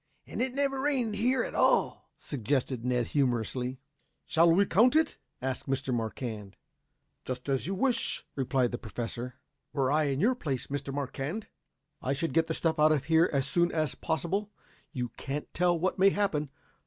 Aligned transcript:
And 0.25 0.41
it 0.41 0.55
never 0.55 0.81
rained 0.81 1.17
here 1.17 1.43
at 1.43 1.53
all," 1.53 2.09
suggested 2.17 2.83
Ned 2.83 3.05
humorously. 3.05 3.77
"Shall 4.25 4.51
we 4.51 4.65
count 4.65 4.95
it?" 4.95 5.19
asked 5.43 5.67
Mr. 5.69 5.93
Marquand. 5.93 6.55
"Just 7.23 7.47
as 7.47 7.67
you 7.67 7.75
wish," 7.75 8.25
replied 8.35 8.71
the 8.71 8.79
Professor. 8.79 9.35
"Were 9.73 9.91
I 9.91 10.05
in 10.05 10.19
your 10.19 10.33
place, 10.33 10.65
Mr. 10.65 10.91
Marquand, 10.91 11.49
I 12.01 12.13
should 12.13 12.33
get 12.33 12.47
the 12.47 12.55
stuff 12.55 12.79
out 12.79 12.91
of 12.91 13.03
here 13.05 13.29
as 13.31 13.45
soon 13.45 13.71
as 13.71 13.93
possible. 13.93 14.49
You 14.91 15.09
can't 15.17 15.53
tell 15.53 15.77
what 15.79 15.99
may 15.99 16.09
happen. 16.09 16.49